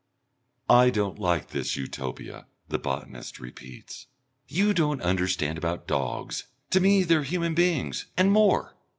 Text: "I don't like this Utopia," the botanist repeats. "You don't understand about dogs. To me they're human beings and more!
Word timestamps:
"I 0.67 0.89
don't 0.89 1.19
like 1.19 1.49
this 1.49 1.75
Utopia," 1.77 2.47
the 2.69 2.79
botanist 2.79 3.39
repeats. 3.39 4.07
"You 4.47 4.73
don't 4.73 4.99
understand 4.99 5.59
about 5.59 5.85
dogs. 5.85 6.45
To 6.71 6.79
me 6.79 7.03
they're 7.03 7.21
human 7.21 7.53
beings 7.53 8.07
and 8.17 8.31
more! 8.31 8.75